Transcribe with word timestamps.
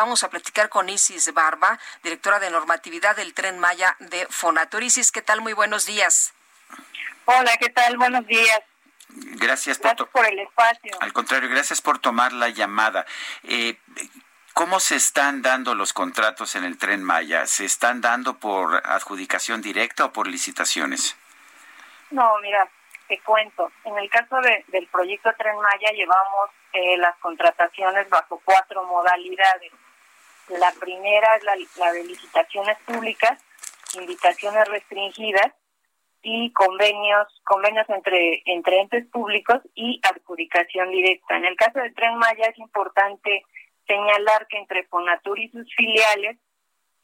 Vamos 0.00 0.24
a 0.24 0.30
platicar 0.30 0.70
con 0.70 0.88
Isis 0.88 1.34
Barba, 1.34 1.78
directora 2.02 2.38
de 2.38 2.50
normatividad 2.50 3.14
del 3.16 3.34
Tren 3.34 3.58
Maya 3.58 3.96
de 3.98 4.26
Fonatur. 4.30 4.82
Isis, 4.82 5.12
¿qué 5.12 5.20
tal? 5.20 5.42
Muy 5.42 5.52
buenos 5.52 5.84
días. 5.84 6.32
Hola, 7.26 7.54
¿qué 7.58 7.68
tal? 7.68 7.98
Buenos 7.98 8.26
días. 8.26 8.62
Gracias 9.08 9.76
por, 9.76 9.88
Gracias 9.88 10.08
por 10.08 10.26
el 10.26 10.38
espacio. 10.38 10.96
Al 11.00 11.12
contrario, 11.12 11.50
gracias 11.50 11.82
por 11.82 11.98
tomar 11.98 12.32
la 12.32 12.48
llamada. 12.48 13.04
Eh, 13.42 13.76
¿Cómo 14.54 14.80
se 14.80 14.96
están 14.96 15.42
dando 15.42 15.74
los 15.74 15.92
contratos 15.92 16.54
en 16.54 16.64
el 16.64 16.78
tren 16.78 17.04
Maya? 17.04 17.46
¿Se 17.46 17.66
están 17.66 18.00
dando 18.00 18.38
por 18.38 18.80
adjudicación 18.86 19.60
directa 19.60 20.06
o 20.06 20.12
por 20.14 20.28
licitaciones? 20.28 21.14
No, 22.10 22.38
mira, 22.40 22.66
te 23.06 23.20
cuento. 23.20 23.70
En 23.84 23.98
el 23.98 24.08
caso 24.08 24.40
de, 24.40 24.64
del 24.68 24.86
proyecto 24.86 25.30
Tren 25.36 25.56
Maya 25.60 25.92
llevamos 25.92 26.48
eh, 26.72 26.96
las 26.96 27.18
contrataciones 27.18 28.08
bajo 28.08 28.40
cuatro 28.46 28.82
modalidades. 28.84 29.72
La 30.58 30.72
primera 30.80 31.36
es 31.36 31.44
la, 31.44 31.92
de 31.92 32.04
licitaciones 32.04 32.76
públicas, 32.84 33.38
invitaciones 33.94 34.66
restringidas 34.68 35.52
y 36.22 36.52
convenios 36.52 37.28
convenios 37.44 37.88
entre 37.88 38.42
entre 38.44 38.80
entes 38.80 39.06
públicos 39.10 39.60
y 39.74 40.00
adjudicación 40.02 40.90
directa. 40.90 41.36
En 41.36 41.44
el 41.44 41.56
caso 41.56 41.78
del 41.78 41.94
Tren 41.94 42.16
Maya 42.16 42.46
es 42.46 42.58
importante 42.58 43.44
señalar 43.86 44.46
que 44.48 44.58
entre 44.58 44.84
Fonatur 44.88 45.38
y 45.38 45.48
sus 45.50 45.72
filiales 45.74 46.36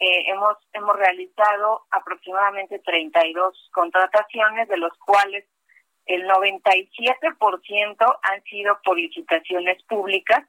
eh, 0.01 0.31
hemos 0.31 0.57
hemos 0.73 0.97
realizado 0.97 1.87
aproximadamente 1.91 2.81
32 2.81 3.71
contrataciones, 3.73 4.69
de 4.69 4.77
los 4.77 4.93
cuales 4.99 5.45
el 6.07 6.29
97% 6.29 8.19
han 8.23 8.43
sido 8.45 8.79
por 8.85 8.99
licitaciones 8.99 9.83
públicas 9.85 10.45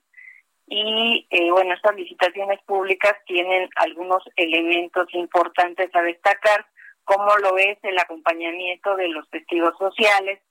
y 0.68 1.26
eh, 1.30 1.50
bueno, 1.50 1.74
estas 1.74 1.96
licitaciones 1.96 2.62
públicas 2.64 3.16
tienen 3.26 3.70
algunos 3.78 4.22
elementos 4.36 5.08
importantes 5.14 5.90
a 5.96 6.02
destacar, 6.02 6.66
como 7.06 7.38
lo 7.38 7.58
es 7.58 7.78
el 7.84 7.98
acompañamiento 7.98 8.98
de 8.98 9.08
los 9.08 9.30
testigos 9.30 9.78
sociales, 9.78 10.42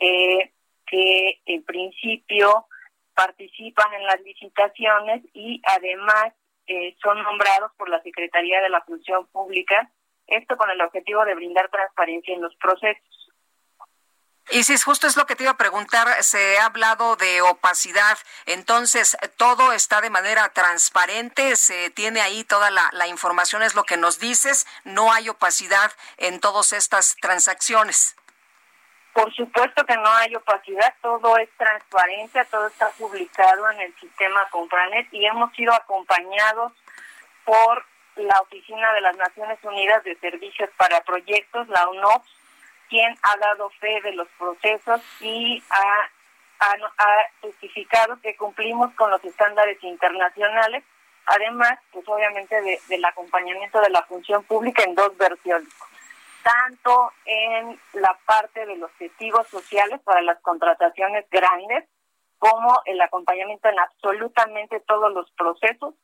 eh, 0.00 0.50
que 0.86 1.40
en 1.46 1.62
principio 1.62 2.66
participan 3.14 3.94
en 3.94 4.06
las 4.06 4.20
licitaciones 4.22 5.22
y 5.32 5.62
además 5.66 6.32
eh, 6.66 6.96
son 7.00 7.22
nombrados 7.22 7.70
por 7.76 7.88
la 7.88 8.02
Secretaría 8.02 8.60
de 8.60 8.70
la 8.70 8.82
Función 8.82 9.26
Pública, 9.28 9.88
esto 10.26 10.56
con 10.56 10.68
el 10.70 10.80
objetivo 10.80 11.24
de 11.24 11.36
brindar 11.36 11.68
transparencia 11.70 12.34
en 12.34 12.42
los 12.42 12.56
procesos. 12.56 13.23
Isis, 14.54 14.84
justo 14.84 15.08
es 15.08 15.16
lo 15.16 15.26
que 15.26 15.34
te 15.34 15.42
iba 15.42 15.50
a 15.50 15.56
preguntar. 15.56 16.22
Se 16.22 16.60
ha 16.60 16.66
hablado 16.66 17.16
de 17.16 17.42
opacidad. 17.42 18.16
Entonces, 18.46 19.16
¿todo 19.36 19.72
está 19.72 20.00
de 20.00 20.10
manera 20.10 20.48
transparente? 20.50 21.56
¿Se 21.56 21.90
tiene 21.90 22.20
ahí 22.20 22.44
toda 22.44 22.70
la, 22.70 22.88
la 22.92 23.08
información? 23.08 23.64
Es 23.64 23.74
lo 23.74 23.82
que 23.82 23.96
nos 23.96 24.20
dices. 24.20 24.64
¿No 24.84 25.12
hay 25.12 25.28
opacidad 25.28 25.90
en 26.18 26.38
todas 26.38 26.72
estas 26.72 27.16
transacciones? 27.16 28.14
Por 29.12 29.34
supuesto 29.34 29.84
que 29.86 29.96
no 29.96 30.08
hay 30.08 30.36
opacidad, 30.36 30.94
todo 31.02 31.36
es 31.36 31.48
transparencia, 31.56 32.44
todo 32.44 32.68
está 32.68 32.90
publicado 32.90 33.68
en 33.72 33.80
el 33.80 33.94
sistema 33.96 34.48
Compranet 34.50 35.12
y 35.12 35.26
hemos 35.26 35.52
sido 35.56 35.74
acompañados 35.74 36.72
por 37.44 37.84
la 38.14 38.40
Oficina 38.40 38.92
de 38.92 39.00
las 39.00 39.16
Naciones 39.16 39.58
Unidas 39.64 40.04
de 40.04 40.14
Servicios 40.20 40.70
para 40.76 41.00
Proyectos, 41.00 41.68
la 41.68 41.88
UNOPS, 41.88 42.43
quien 42.88 43.14
ha 43.22 43.36
dado 43.36 43.70
fe 43.80 44.00
de 44.02 44.12
los 44.12 44.28
procesos 44.38 45.00
y 45.20 45.62
ha, 45.70 46.10
ha, 46.60 46.76
justificado 47.40 48.20
que 48.20 48.36
cumplimos 48.36 48.92
con 48.94 49.10
los 49.10 49.24
estándares 49.24 49.82
internacionales, 49.82 50.84
además, 51.26 51.78
pues 51.92 52.06
obviamente 52.08 52.60
de, 52.62 52.80
del 52.88 53.04
acompañamiento 53.04 53.80
de 53.80 53.90
la 53.90 54.02
función 54.02 54.44
pública 54.44 54.82
en 54.84 54.94
dos 54.94 55.16
versiones 55.16 55.68
tanto 56.44 57.10
en 57.24 57.80
la 57.94 58.16
parte 58.26 58.66
de 58.66 58.76
los 58.76 58.92
testigos 58.98 59.48
sociales 59.48 60.00
para 60.04 60.20
las 60.20 60.38
contrataciones 60.42 61.24
grandes, 61.30 61.88
como 62.38 62.80
el 62.84 63.00
acompañamiento 63.00 63.68
en 63.70 63.78
absolutamente 63.78 64.80
todos 64.80 65.12
los 65.12 65.30
procesos 65.32 65.94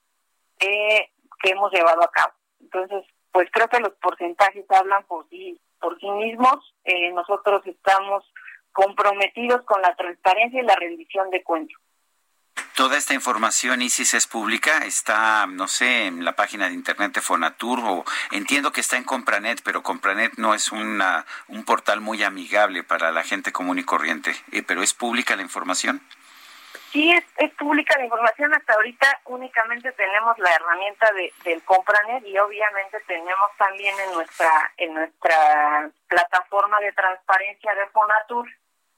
eh, 0.58 1.10
que 1.42 1.50
hemos 1.50 1.70
llevado 1.70 2.02
a 2.02 2.10
cabo. 2.10 2.32
Entonces, 2.60 3.04
pues 3.30 3.48
creo 3.52 3.68
que 3.68 3.80
los 3.80 3.92
porcentajes 3.96 4.64
hablan 4.70 5.04
por 5.04 5.28
sí, 5.28 5.60
por 5.80 5.98
sí 5.98 6.08
mismos. 6.10 6.74
Eh, 6.84 7.12
nosotros 7.12 7.66
estamos 7.66 8.24
comprometidos 8.72 9.62
con 9.64 9.82
la 9.82 9.94
transparencia 9.96 10.62
y 10.62 10.64
la 10.64 10.76
rendición 10.76 11.30
de 11.30 11.42
cuentas. 11.42 11.76
Toda 12.76 12.96
esta 12.96 13.14
información, 13.14 13.82
Isis, 13.82 14.14
es 14.14 14.26
pública, 14.26 14.78
está, 14.86 15.46
no 15.46 15.68
sé, 15.68 16.06
en 16.06 16.24
la 16.24 16.34
página 16.34 16.68
de 16.68 16.74
internet 16.74 17.12
de 17.12 17.20
Fonatur, 17.20 17.78
o 17.80 18.04
entiendo 18.30 18.72
que 18.72 18.80
está 18.80 18.96
en 18.96 19.04
Compranet, 19.04 19.60
pero 19.62 19.82
Compranet 19.82 20.38
no 20.38 20.54
es 20.54 20.72
una, 20.72 21.26
un 21.48 21.64
portal 21.64 22.00
muy 22.00 22.22
amigable 22.22 22.82
para 22.82 23.12
la 23.12 23.22
gente 23.22 23.52
común 23.52 23.78
y 23.78 23.84
corriente, 23.84 24.34
eh, 24.52 24.62
pero 24.62 24.82
¿es 24.82 24.94
pública 24.94 25.36
la 25.36 25.42
información? 25.42 26.00
Sí, 26.92 27.10
es, 27.10 27.50
pública 27.54 27.96
la 27.98 28.04
información. 28.04 28.52
Hasta 28.54 28.74
ahorita 28.74 29.20
únicamente 29.26 29.92
tenemos 29.92 30.38
la 30.38 30.54
herramienta 30.54 31.12
de, 31.12 31.32
del 31.44 31.62
Compranet 31.62 32.26
y 32.26 32.38
obviamente 32.38 32.98
tenemos 33.06 33.50
también 33.58 33.94
en 34.00 34.14
nuestra 34.14 34.50
en 34.76 34.94
nuestra 34.94 35.90
plataforma 36.08 36.80
de 36.80 36.92
transparencia 36.92 37.74
de 37.74 37.86
Fonatur 37.88 38.48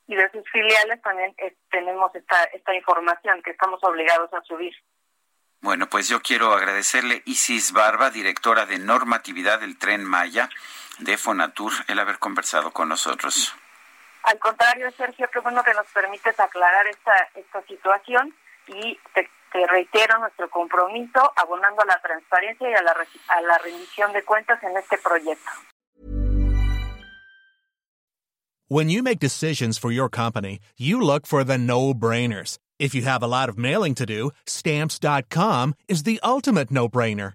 y 0.07 0.15
de 0.15 0.31
sus 0.31 0.49
filiales 0.51 1.01
también 1.03 1.35
eh, 1.39 1.57
tenemos 1.71 2.15
esta, 2.15 2.45
esta 2.45 2.75
información 2.75 3.43
que 3.43 3.51
estamos 3.51 3.83
obligados 3.83 4.33
a 4.33 4.43
subir. 4.43 4.75
Bueno, 5.61 5.89
pues 5.89 6.09
yo 6.09 6.21
quiero 6.21 6.53
agradecerle 6.53 7.23
Isis 7.25 7.73
Barba, 7.73 8.11
directora 8.11 8.67
de 8.67 8.79
normatividad 8.79 9.61
del 9.61 9.79
Tren 9.79 10.05
Maya 10.05 10.49
de 10.99 11.17
Fonatur, 11.17 11.73
el 11.87 11.99
haber 11.99 12.19
conversado 12.19 12.73
con 12.73 12.89
nosotros. 12.89 13.55
Al 14.25 14.39
contrario, 14.39 14.91
Sergio, 14.93 15.29
qué 15.33 15.41
bueno 15.41 15.63
que 15.65 15.75
nos 15.75 15.87
permites 15.93 16.39
aclarar 16.39 16.87
esta, 16.87 17.13
esta 17.35 17.63
situación 17.63 18.35
y 18.69 18.99
te, 19.15 19.29
te 19.53 19.67
reitero 19.67 20.19
nuestro 20.19 20.49
compromiso 20.49 21.33
abonando 21.37 21.83
a 21.83 21.87
la 21.87 22.01
transparencia 22.01 22.71
y 22.71 22.75
a 22.75 22.83
la, 22.83 22.95
a 23.29 23.41
la 23.43 23.59
rendición 23.59 24.13
de 24.13 24.25
cuentas 24.25 24.63
en 24.63 24.77
este 24.77 24.99
proyecto. 24.99 25.51
When 28.69 28.89
you 28.89 29.03
make 29.03 29.19
decisions 29.19 29.77
for 29.77 29.93
your 29.93 30.09
company, 30.09 30.59
you 30.79 30.99
look 30.99 31.27
for 31.27 31.45
the 31.45 31.59
no-brainers. 31.59 32.59
If 32.79 32.95
you 32.95 33.03
have 33.03 33.23
a 33.23 33.27
lot 33.27 33.51
of 33.51 33.59
mailing 33.59 33.95
to 33.97 34.07
do, 34.07 34.31
stamps.com 34.47 35.75
is 35.89 36.05
the 36.05 36.19
ultimate 36.23 36.71
no-brainer. 36.71 37.35